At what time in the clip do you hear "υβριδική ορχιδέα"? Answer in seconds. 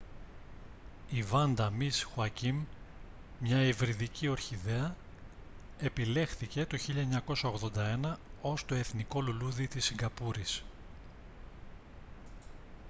3.61-4.95